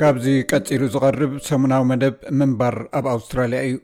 [0.00, 3.76] ካብዚ ቀፂሉ ዝቐርብ ሰሙናዊ መደብ ምንባር ኣብ ኣውስትራልያ እዩ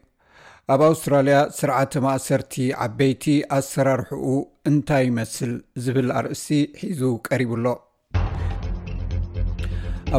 [0.75, 2.55] ኣብ ኣውስትራልያ ስርዓተ ማእሰርቲ
[2.85, 3.25] ዓበይቲ
[3.59, 4.27] ኣሰራርሕኡ
[4.71, 5.53] እንታይ ይመስል
[5.87, 6.47] ዝብል ኣርእሲ
[6.83, 7.67] ሒዙ ቀሪቡኣሎ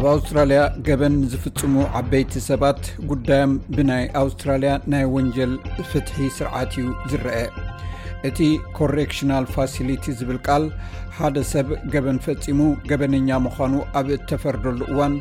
[0.00, 5.54] ኣብ ኣውስትራልያ ገበን ዝፍፅሙ ዓበይቲ ሰባት ጉዳዮም ብናይ ኣውስትራልያ ናይ ወንጀል
[5.90, 7.65] ፍትሒ ስርዓት እዩ ዝረአ
[8.28, 8.40] እቲ
[8.76, 10.62] ኮረክሽናል ፋሲሊቲ ዝብል ቃል
[11.16, 12.60] ሓደ ሰብ ገበን ፈፂሙ
[12.90, 15.14] ገበነኛ ምዃኑ ኣብ እተፈርደሉ እዋን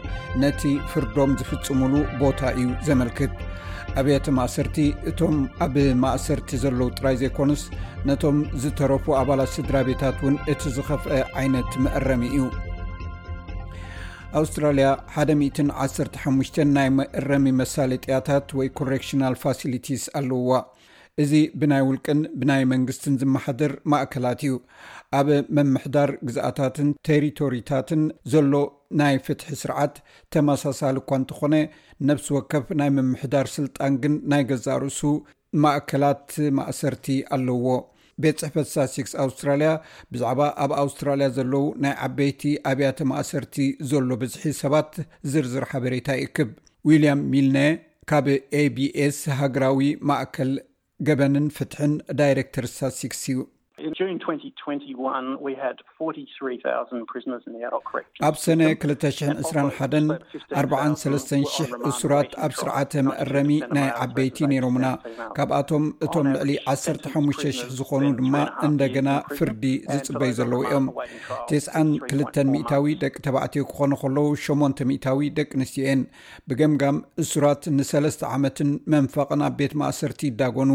[0.43, 3.33] ነቲ ፍርዶም ዝፍፅሙሉ ቦታ እዩ ዘመልክት
[3.99, 4.77] ኣብያተ ማእሰርቲ
[5.09, 7.61] እቶም ኣብ ማእሰርቲ ዘለዉ ጥራይ ዘይኮኑስ
[8.09, 12.47] ነቶም ዝተረፉ ኣባላት ስድራ ቤታት ውን እቲ ዝኸፍአ ዓይነት መዕረሚ እዩ
[14.39, 14.87] ኣውስትራልያ
[15.41, 20.55] 115 ናይ መዕረሚ መሳለጥያታት ወይ ኮረሽና ፋሊቲስ ኣለውዋ
[21.23, 24.55] እዚ ብናይ ውልቅን ብናይ መንግስትን ዝመሓደር ማእከላት እዩ
[25.19, 28.53] ኣብ መምሕዳር ግዝኣታትን ቴሪቶሪታትን ዘሎ
[29.01, 29.95] ናይ ፍትሒ ስርዓት
[30.35, 31.53] ተመሳሳሊ እኳ እንተኾነ
[32.09, 35.01] ነብሲ ወከፍ ናይ መምሕዳር ስልጣን ግን ናይ ገዛ ርእሱ
[35.65, 36.27] ማእከላት
[36.59, 37.69] ማእሰርቲ ኣለውዎ
[38.23, 39.69] ቤት ፅሕፈት ሳሴክስ ኣውስትራልያ
[40.11, 43.55] ብዛዕባ ኣብ ኣውስትራልያ ዘለው ናይ ዓበይቲ ኣብያተ ማእሰርቲ
[43.91, 44.91] ዘሎ ብዝሒ ሰባት
[45.31, 46.51] ዝርዝር ሓበሬታ ይክብ
[46.89, 47.57] ዊልያም ሚልነ
[48.11, 48.27] ካብ
[48.63, 50.51] ኤቢኤስ ሃገራዊ ማእከል
[51.07, 53.23] جበንn ፍtحn dirctr sasiس
[58.27, 59.31] ኣብ ሰነ 22ሓ
[60.61, 64.85] 4300 እሱራት ኣብ ስርዓተ መአረሚ ናይ ዓበይቲ ነይሮምና
[65.37, 68.35] ካብኣቶም እቶም ልዕሊ 1500 ዝኾኑ ድማ
[68.67, 69.63] እንደገና ፍርዲ
[69.95, 70.87] ዝፅበይ ዘለዉ እዮም
[71.51, 76.01] ተስን ክልተን እታዊ ደቂ ተባዕትዮ ክኾኑ ከለዉ 8ሞን እታዊ ደቂ ንስትዮየን
[76.49, 80.71] ብገምጋም እሱራት ንሰለስተ ዓመትን መንፋቕን ኣብ ቤት ማእሰርቲ ይዳጎኑ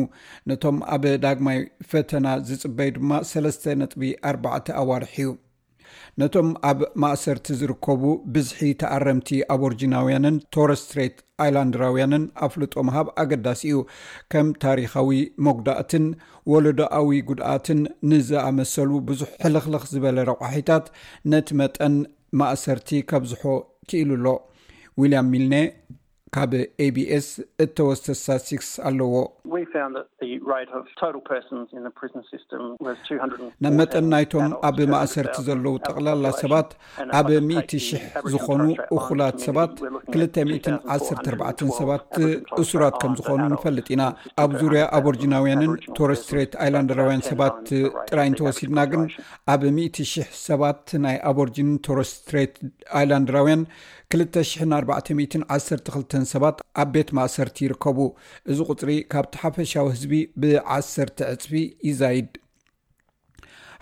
[0.50, 1.58] ነቶም ኣብ ዳግማይ
[1.90, 5.28] ፈተና ዝፅበይ ድማ 3ተ ነጥቢ 4 ኣዋርሕ እዩ
[6.20, 8.02] ነቶም ኣብ ማእሰርቲ ዝርከቡ
[8.34, 13.78] ብዝሒ ተኣረምቲ ኣብ ርጂናውያንን ቶረስትሬት ኣይላንድራውያንን ኣፍለጦ ምሃብ ኣገዳሲ እዩ
[14.32, 15.12] ከም ታሪካዊ
[15.46, 16.06] መጉዳእትን
[16.52, 17.80] ወለዳኣዊ ጉድኣትን
[18.12, 20.86] ንዝኣመሰሉ ብዙሕ ሕልኽልኽ ዝበለ ረቋሒታት
[21.34, 21.96] ነቲ መጠን
[22.40, 23.42] ማእሰርቲ ከብዝሖ
[23.88, 24.26] ትኢሉ ኣሎ
[25.02, 25.54] ውልያም ሚልኔ
[26.34, 26.52] ካብ
[26.84, 27.26] ኤቢኤስ
[27.62, 29.08] እተወስተሳ 6 ኣለዎ
[33.78, 36.68] መጠን ናይቶም ኣብ ማእሰርቲ uh, ዘለዉ ጠቕላላ ሰባት
[37.18, 37.74] ኣብ 1000
[38.34, 38.60] ዝኾኑ
[38.96, 39.74] እኹላት ሰባት
[40.20, 42.06] 214 ሰባት
[42.64, 44.02] እሱራት ከም ዝኾኑ ንፈልጥ ኢና
[44.44, 47.58] ኣብ ዙርያ ኣበርጂናውያንን ቶረስትሬት ኣይላንድራውያን ሰባት
[48.10, 49.02] ጥራይ እንተወሲድና ግን
[49.54, 50.06] ኣብ 1000
[50.48, 52.54] ሰባት ናይ ኣቦርጂንን ቶረስትሬት
[53.00, 53.64] ኣይላንድራውያን
[54.12, 57.98] 20412ተ ሰባት ኣብ ቤት ማእሰርቲ ይርከቡ
[58.50, 61.54] እዚ ቁፅሪ ካብቲ ሓፈሻዊ ህዝቢ ብ1ሰርተ ዕፅቢ
[61.88, 62.30] ይዛይድ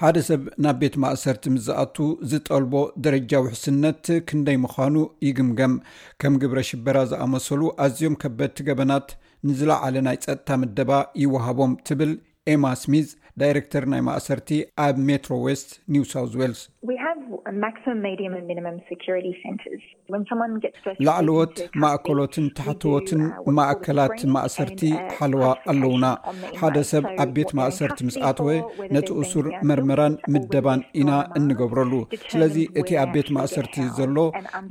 [0.03, 1.97] ሓደ ሰብ ናብ ቤት ማእሰርቲ ምዝኣቱ
[2.33, 4.97] ዝጠልቦ ደረጃ ውሕስነት ክንደይ ምዃኑ
[5.29, 5.75] ይግምገም
[6.23, 9.09] ከም ግብረ ሽበራ ዝኣመሰሉ ኣዝዮም ከበድቲ ገበናት
[9.49, 10.91] ንዝለዓለ ናይ ፀጥታ ምደባ
[11.23, 12.13] ይወሃቦም ትብል
[12.55, 13.09] ኤማ ስሚዝ
[13.41, 14.49] ዳይረክተር ናይ ማእሰርቲ
[14.87, 16.63] ኣብ ሜትሮዌስት ኒውሳውት ዋልስ
[21.07, 23.23] ላዕለዎት ማእከሎትን ታሕትወትን
[23.59, 26.07] ማእከላት ማእሰርቲ uh, ሓልዋ ኣለውና
[26.61, 28.49] ሓደ ሰብ ኣብ ቤት ማእሰርቲ ምስኣተወ
[28.97, 31.93] ነቲ እሱር መርመራን ምደባን ኢና እንገብረሉ
[32.33, 34.17] ስለዚ እቲ ኣብ ቤት ማእሰርቲ ዘሎ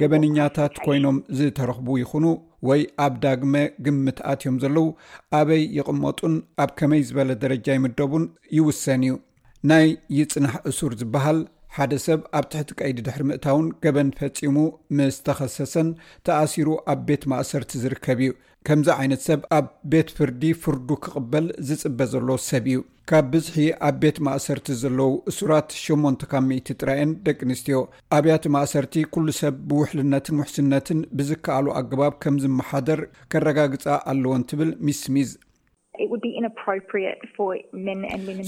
[0.02, 2.26] ገበንኛታት ኮይኖም ዝተረኽቡ ይኹኑ
[2.70, 3.54] ወይ ኣብ ዳግመ
[3.88, 4.88] ግምትኣት ዮም ዘለዉ
[5.42, 8.24] ኣበይ ይቕመጡን ኣብ ከመይ ዝበለ ደረጃ ይምደቡን
[8.58, 9.16] ይውሰን እዩ
[9.70, 9.86] ናይ
[10.20, 11.38] ይፅናሕ እሱር ዝበሃል
[11.76, 14.56] ሓደ ሰብ ኣብ ትሕቲ ቀይዲ ድሕሪ ምእታውን ገበን ፈጺሙ
[14.98, 15.88] ምስ ተኸሰሰን
[16.28, 18.32] ተኣሲሩ ኣብ ቤት ማእሰርቲ ዝርከብ እዩ
[18.68, 22.80] ከምዚ ዓይነት ሰብ ኣብ ቤት ፍርዲ ፍርዱ ክቕበል ዝጽበ ዘሎ ሰብ እዩ
[23.10, 23.56] ካብ ብዝሒ
[23.88, 27.78] ኣብ ቤት ማእሰርቲ ዘለዉ እሱራት 8ሞንካመይትጥራአን ደቂ ኣንስትዮ
[28.18, 33.02] ኣብያት ማእሰርቲ ኩሉ ሰብ ብውሕልነትን ውሕስነትን ብዝከኣሉ ኣገባብ ከም ዝመሓደር
[33.34, 35.32] ከረጋግጻ ኣለዎን ትብል ሚስሚዝ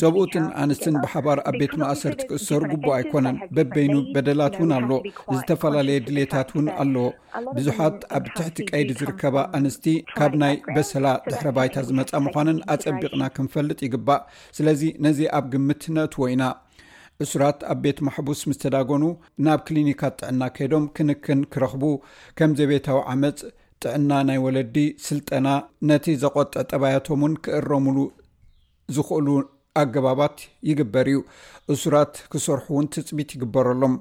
[0.02, 4.92] ሰብኡትን ኣንስትን ብሓባር ኣብ ቤት ማእሰርቲ ክእሰሩ ጉቡእ ኣይኮነን በበይኑ በደላት እውን ኣሎ
[5.38, 7.06] ዝተፈላለየ ድሌታት ውን ኣለዎ
[7.58, 9.88] ብዙሓት ኣብ ትሕቲ ቀይዲ ዝርከባ ኣንስቲ
[10.18, 14.22] ካብ ናይ በሰላ ድሕረ ባይታ ዝመፃ ምኳንን ኣፀቢቕና ክንፈልጥ ይግባእ
[14.60, 16.44] ስለዚ ነዚ ኣብ ግምት ነእትዎ ኢና
[17.24, 19.06] እስራት ኣብ ቤት ማሕቡስ ምስ ተዳጎኑ
[19.46, 21.84] ናብ ክሊኒካት ጥዕና ከይዶም ክንክን ክረክቡ
[22.40, 23.42] ከምዘ ቤታዊ ዓመፅ
[23.84, 24.76] ጥዕና ናይ ወለዲ
[25.08, 25.48] ስልጠና
[25.90, 27.98] ነቲ ዘቆጥ ጠባያቶምን ክእረምሉ
[28.96, 29.28] ዝኽእሉ
[29.82, 30.38] ኣገባባት
[30.70, 31.20] ይግበር እዩ
[31.74, 33.94] እሱራት ክሰርሑ እውን ትፅቢት ይግበረሎም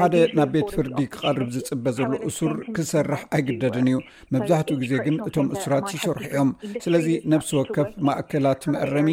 [0.00, 3.96] ሓደ ናብ ቤት ፍርዲ ክቃርብ ዝፅበ ዘሎ እሱር ክሰርሕ ኣይግደድን እዩ
[4.34, 6.50] መብዛሕትኡ ግዜ ግን እቶም እሱራት ይሰርሑ ዮም
[6.84, 9.08] ስለዚ ነብሲ ወከፍ ማእከላት መዕረሚ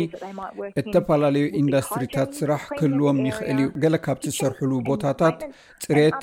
[0.82, 5.40] እተፈላለዩ ኢንዳስትሪታት ስራሕ ክህልዎም ይኽእል እዩ ገለ ካብቲ ዝሰርሕሉ ቦታታት
[5.88, 6.22] ፅሬት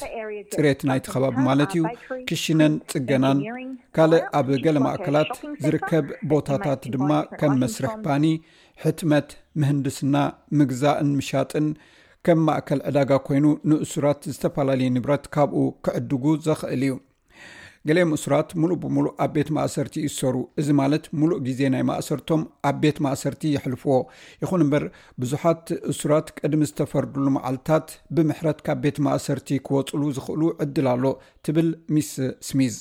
[0.57, 1.85] ፅሬት ናይተኸባቢ ማለት እዩ
[2.31, 3.41] ክሽነን ፅገናን
[3.99, 5.33] ካልእ ኣብ ገለ ማእከላት
[5.67, 7.11] ዝርከብ ቦታታት ድማ
[7.41, 8.25] ከም መስርሕ ባኒ
[8.85, 10.17] ሕትመት ምህንድስና
[10.59, 11.67] ምግዛ ንምሻጥን
[12.27, 16.93] ከም ማእከል ዕዳጋ ኮይኑ ንእሱራት ዝተፈላለዩ ንብረት ካብኡ ክዕድጉ ዝኽእል እዩ
[17.89, 22.77] ገሊዮም እሱራት ሙሉእ ብምሉእ ኣብ ቤት ማእሰርቲ ይሰሩ እዚ ማለት ሙሉእ ግዜ ናይ ማእሰርቶም ኣብ
[22.83, 23.95] ቤት ማእሰርቲ ይሕልፍዎ
[24.43, 24.85] ይኹን እምበር
[25.23, 31.05] ብዙሓት እሱራት ቀድሚ ዝተፈርድሉ መዓልትታት ብምሕረት ካብ ቤት ማእሰርቲ ክወፅሉ ዝኽእሉ ዕድል ኣሎ
[31.47, 32.13] ትብል ሚስ
[32.51, 32.77] ስሚዝ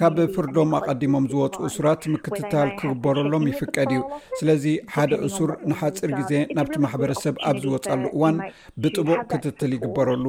[0.00, 4.00] ካብ ፍርዶም ኣቀዲሞም ዝወፁ እሱራት ምክትታል ክግበረሎም ይፍቀድ እዩ
[4.40, 4.64] ስለዚ
[4.94, 8.36] ሓደ እሱር ንሓፅር ግዜ ናብቲ ማሕበረሰብ ኣብ ዝወፃሉ እዋን
[8.84, 10.26] ብጥቡዕ ክትትል ይግበረሉ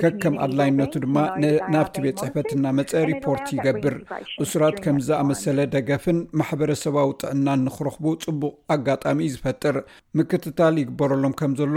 [0.00, 1.16] ከከም ኣድላይነቱ ድማ
[1.72, 3.94] ናብቲ ቤት ፅሕፈትና መፀ ሪፖርት ይገብር
[4.44, 9.78] እሱራት ከም ዝኣመሰለ ደገፍን ማሕበረሰባዊ ጥዕናን ንክረኽቡ ፅቡቅ ኣጋጣሚ ዝፈጥር
[10.20, 11.76] ምክትታል ይግበረሎም ከም ዘሎ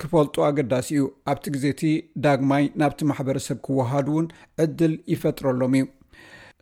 [0.00, 1.02] ክፈልጡ ኣገዳሲ እዩ
[1.32, 1.82] ኣብቲ ግዜ እቲ
[2.24, 4.26] ዳግማይ ናብቲ ማሕበረሰብ ክወሃዱ እውን
[4.64, 5.84] ዕድል ይፈጥረሎም እዩ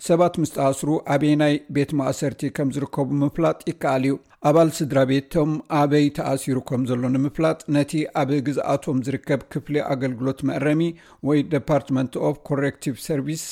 [0.07, 4.15] ሰባት ምስ ተኣስሩ ኣበይ ናይ ቤት ማእሰርቲ ከም ዝርከቡ ምፍላጥ ይከኣል እዩ
[4.49, 7.93] ኣባል ስድራ ቤቶም ኣበይ ተኣሲሩ ከም ዘሎኒምፍላጥ ነቲ
[8.23, 10.83] ኣብ ግዝኣቶም ዝርከብ ክፍሊ ኣገልግሎት መዕረሚ
[11.29, 13.45] ወይ ዲፓርትመንት ኦፍ ኮረክቲቭ ሰርቪስ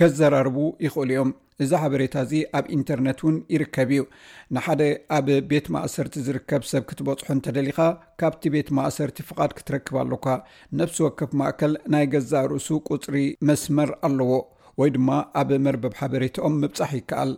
[0.00, 0.56] ከዘራርቡ
[0.86, 1.30] ይኽእሉ እዮም
[1.64, 4.02] እዚ ሓበሬታ እዚ ኣብ ኢንተርነት እውን ይርከብ እዩ
[4.56, 4.82] ንሓደ
[5.16, 7.78] ኣብ ቤት ማእሰርቲ ዝርከብ ሰብ ክትበጽሖ እንተደሊኻ
[8.22, 10.26] ካብቲ ቤት ማእሰርቲ ፍቓድ ክትረክብ ኣለካ
[10.80, 13.16] ነፍሲ ወከፍ ማእከል ናይ ገዛእ ርእሱ ቁፅሪ
[13.50, 14.32] መስመር ኣለዎ
[14.82, 15.10] ወይ ድማ
[15.42, 17.30] ኣብ መርበብ ሓበሬታኦም ምብጻሕ ይከኣል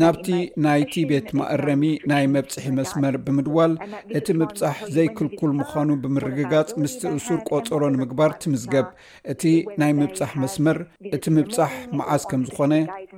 [0.00, 0.26] ናብቲ
[0.66, 3.72] ናይ ቲቤት ማእረሚ ናይ መብፅሒ መስመር ብምድዋል
[4.18, 8.88] እቲ ምብፃሕ ዘይክልኩል ምዃኑ ብምርግጋጽ ምስቲ እሱር ቆጸሮ ንምግባር ትምዝገብ
[9.34, 9.42] እቲ
[9.82, 10.80] ናይ ምብፃሕ መስመር
[11.16, 12.72] እቲ ምብፃሕ መዓዝ ከም ዝኾነ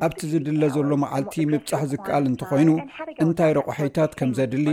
[0.05, 2.71] ኣብቲ ዝድለ ዘሎ መዓልቲ ምብፃሕ ዝከኣል እንትኮይኑ
[3.25, 4.67] እንታይ ረቑሒታት ከም ዘድሊ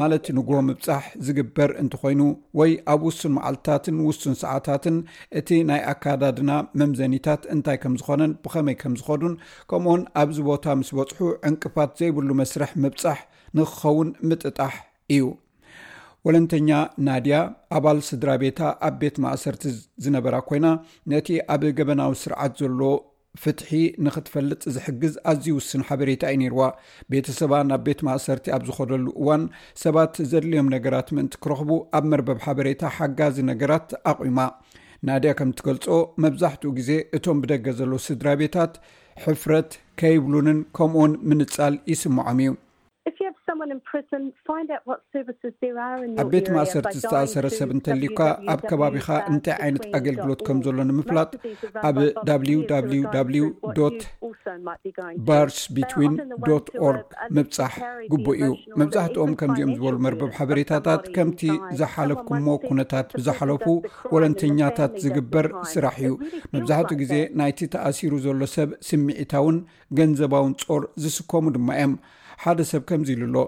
[0.00, 2.20] ማለት ንግ ምብፃሕ ዝግበር እንትኮይኑ
[2.58, 4.96] ወይ ኣብ ውሱን መዓልትታትን ውሱን ሰዓታትን
[5.40, 6.50] እቲ ናይ ኣካዳድና
[6.82, 9.34] መምዘኒታት እንታይ ከም ዝኾነን ብኸመይ ከም ዝኸዱን
[9.72, 13.18] ከምኡኡን ኣብዚ ቦታ ምስ በፅሑ ዕንቅፋት ዘይብሉ መስርሕ ምብፃሕ
[13.60, 14.74] ንክኸውን ምጥጣሕ
[15.16, 15.24] እዩ
[16.26, 16.70] ወለንተኛ
[17.06, 17.36] ናድያ
[17.78, 19.62] ኣባል ስድራ ቤታ ኣብ ቤት ማእሰርቲ
[20.04, 20.66] ዝነበራ ኮይና
[21.10, 22.94] ነቲ ኣብ ገበናዊ ስርዓት ዘሎዎ
[23.42, 23.70] ፍትሒ
[24.06, 26.62] ንክትፈልጥ ዝሕግዝ ኣዝዩ ውስን ሓበሬታ እዩ ነርዋ
[27.12, 29.42] ቤተሰባ ናብ ቤት ማእሰርቲ ኣብ ዝኮደሉ እዋን
[29.84, 34.38] ሰባት ዘድልዮም ነገራት ምእንቲ ክረኽቡ ኣብ መርበብ ሓበሬታ ሓጋዚ ነገራት ኣቑማ
[35.08, 35.86] ናድያ ከም ትገልፆ
[36.26, 38.72] መብዛሕትኡ ግዜ እቶም ብደገ ዘሎ ስድራ ቤታት
[39.26, 39.72] ሕፍረት
[40.02, 42.52] ከይብሉንን ከምኡን ምንፃል ይስምዖም እዩ
[46.20, 48.20] ኣብ ቤት ማእሰርቲ ዝተኣሰረሰብ እንተልዩካ
[48.52, 51.30] ኣብ ከባቢካ እንታይ ዓይነት ኣገልግሎት ከም ዘሎ ንምፍላጥ
[51.88, 51.96] ኣብ
[52.58, 53.42] w
[55.28, 56.66] ባርስ ቢት ርግ
[57.36, 57.74] ምብፃሕ
[58.12, 58.50] ግቡ እዩ
[58.80, 61.40] መብዛሕትኦም ከምዚኦም ዝበሉ መርበብ ሓበሬታታት ከምቲ
[61.80, 63.64] ዝሓለፍኩ ሞ ኩነታት ብዝሓለፉ
[64.16, 66.12] ወለንተኛታት ዝግበር ስራሕ እዩ
[66.54, 69.58] መብዛሕትኡ ግዜ ናይቲ ተኣሲሩ ዘሎ ሰብ ስምዒታውን
[70.00, 71.92] ገንዘባውን ጾር ዝስከሙ ድማ እዮም
[72.42, 73.38] ሓደ ሰብ ከምዚ ኢሉ ሎ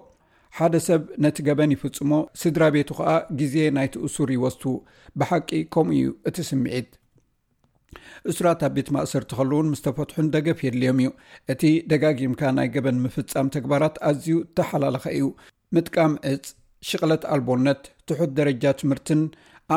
[0.59, 4.63] ሓደ ሰብ ነቲ ገበን ይፍፅሞ ስድራ ቤቱ ከዓ ግዜ ናይቲ እሱር ይወስቱ
[5.21, 6.89] ብሓቂ ከምኡ እዩ እቲ ስምዒት
[8.31, 11.09] እሱራት ኣብ ቤት ማእሰርቲ ከልዉን ምስ ተፈትሑን ደገፍ የድልዮም እዩ
[11.53, 15.27] እቲ ደጋጊምካ ናይ ገበን ምፍፃም ተግባራት ኣዝዩ እተሓላለኸ እዩ
[15.77, 16.47] ምጥቃም ዕፅ
[16.89, 19.23] ሽቕለት ኣልቦነት ትሑት ደረጃ ትምህርትን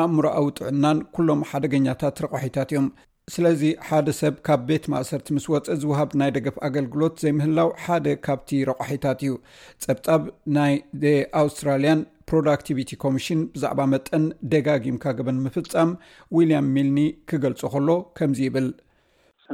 [0.00, 2.88] ኣእምሮኣዊ ጥዕናን ኩሎም ሓደገኛታት ረቋሒታት እዮም
[3.32, 8.50] ስለዚ ሓደ ሰብ ካብ ቤት ማእሰርቲ ምስ ወፅእ ዝውሃብ ናይ ደገፍ ኣገልግሎት ዘይምህላው ሓደ ካብቲ
[8.70, 9.32] ረቋሒታት እዩ
[9.84, 10.22] ፀብጻብ
[10.56, 10.72] ናይ
[11.42, 12.00] ኣውስትራልያን
[12.30, 14.24] ፕሮዳክቲቪቲ ኮሚሽን ብዛዕባ መጠን
[14.54, 15.92] ደጋጊምካ ገበን ምፍፃም
[16.36, 16.98] ዊልያም ሚልኒ
[17.32, 18.68] ክገልጾ ከሎ ከምዚ ይብል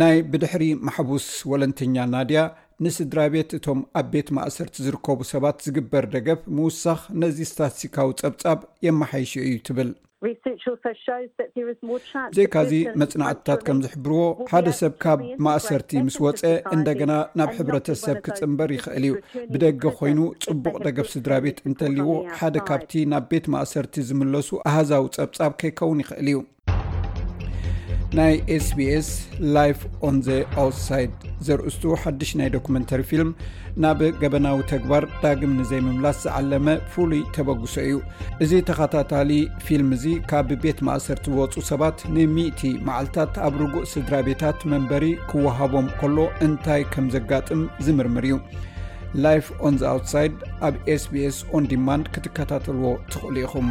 [0.00, 2.40] ናይ ብድሕሪ ማሕቡስ ወለንተኛ ናድያ
[2.84, 9.32] ንስድራ ቤት እቶም ኣብ ቤት ማእሰርቲ ዝርከቡ ሰባት ዝግበር ደገፍ ምውሳኽ ነዚ ስታትስቲካዊ ፀብጻብ የመሓይሸ
[9.48, 9.90] እዩ ትብል
[12.36, 14.20] ዘካዚ መፅናዕትታት ከም ዝሕብርዎ
[14.52, 16.42] ሓደ ሰብ ካብ ማእሰርቲ ምስ ወፀ
[16.76, 19.14] እንደገና ናብ ሕብረተሰብ ክፅምበር ይኽእል እዩ
[19.54, 25.54] ብደገ ኮይኑ ፅቡቅ ደገፍ ስድራ ቤት እንተልይዎ ሓደ ካብቲ ናብ ቤት ማእሰርቲ ዝምለሱ ኣሃዛዊ ፀብፃብ
[25.62, 26.38] ከይከውን ይኽእል እዩ
[28.18, 28.34] ናይ
[28.64, 29.06] sbs
[29.54, 31.12] ላይፍ ኦን ዘ ኣውትሳይድ
[31.46, 33.30] ዘርእስቱ ሓድሽ ናይ ዶኩመንታሪ ፊልም
[33.82, 37.96] ናብ ገበናዊ ተግባር ዳግም ንዘይምምላስ ዝዓለመ ፍሉይ ተበግሶ እዩ
[38.44, 39.32] እዚ ተኸታታሊ
[39.66, 45.88] ፊልም እዚ ካብ ቤት ማእሰርቲ ዝወፁ ሰባት ንሚእቲ መዓልትታት ኣብ ርጉእ ስድራ ቤታት መንበሪ ክወሃቦም
[46.00, 46.16] ከሎ
[46.48, 48.38] እንታይ ከም ዘጋጥም ዝምርምር እዩ
[49.24, 50.38] ላፍ ኦን ዘ ኣውትሳይድ
[50.70, 53.68] ኣብ sbs ኦን ዲማን ክትከታተልዎ ትኽእሉ ኢኹም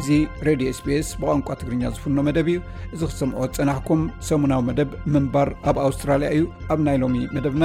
[0.00, 0.08] እዚ
[0.46, 2.58] ሬድዮ spስ ብቋንቋ ትግርኛ ዝፍኖ መደብ እዩ
[2.94, 7.64] እዚ ክሰምዖ ፀናሕኩም ሰሙናዊ መደብ ምንባር ኣብ ኣውስትራልያ እዩ ኣብ ናይ ሎሚ መደብና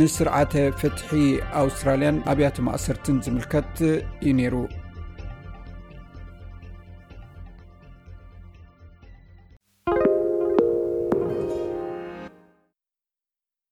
[0.00, 1.10] ንስርዓተ ፍትሒ
[1.62, 3.74] ኣውስትራልያን ኣብያተ ማእሰርትን ዝምልከት
[4.24, 4.54] እዩ ነይሩ